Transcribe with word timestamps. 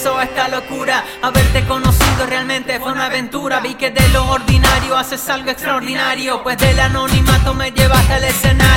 regreso 0.00 0.20
esta 0.20 0.48
locura. 0.48 1.04
Haberte 1.22 1.64
conocido 1.66 2.26
realmente 2.26 2.78
fue 2.80 2.92
una 2.92 3.06
aventura. 3.06 3.60
Vi 3.60 3.74
que 3.74 3.90
de 3.90 4.08
lo 4.10 4.30
ordinario 4.30 4.96
haces 4.96 5.28
algo 5.28 5.50
extraordinario. 5.50 6.42
Pues 6.42 6.56
del 6.58 6.78
anonimato 6.80 7.54
me 7.54 7.70
llevaste 7.70 8.14
al 8.14 8.24
escenario. 8.24 8.69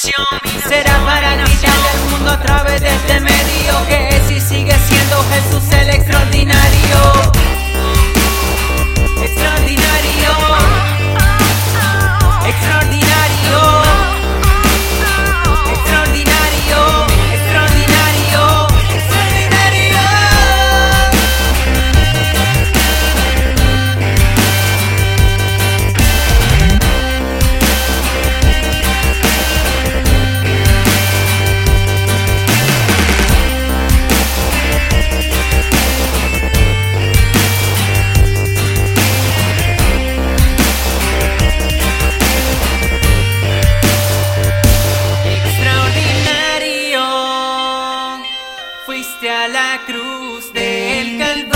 canción. 0.00 0.39
fuiste 49.10 49.30
a 49.30 49.48
la 49.48 49.80
cruz 49.86 50.52
del 50.52 51.18
Calvario. 51.18 51.49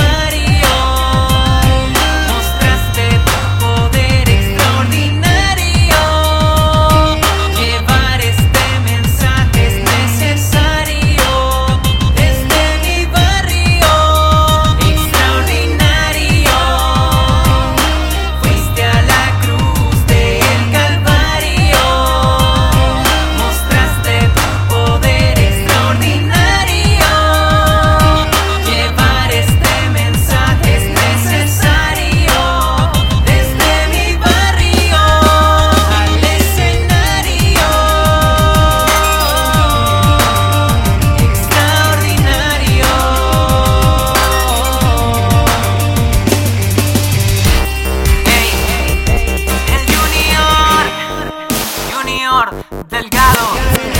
Delgado. 52.88 53.93